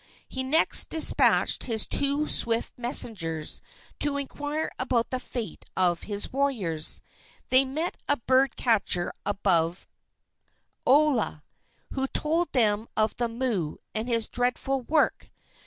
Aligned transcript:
He 0.27 0.41
next 0.41 0.89
despatched 0.89 1.65
his 1.65 1.85
two 1.85 2.27
swift 2.27 2.75
messengers 2.79 3.61
to 3.99 4.17
inquire 4.17 4.71
about 4.79 5.11
the 5.11 5.19
fate 5.19 5.63
of 5.77 6.01
his 6.09 6.33
warriors. 6.33 7.03
They 7.49 7.65
met 7.65 7.97
a 8.09 8.17
bird 8.17 8.55
catcher 8.55 9.13
above 9.27 9.85
Olaa, 10.87 11.43
who 11.93 12.07
told 12.07 12.51
them 12.51 12.87
of 12.97 13.15
the 13.17 13.27
moo 13.27 13.75
and 13.93 14.07
his 14.07 14.27
dreadful 14.27 14.81
work. 14.81 15.29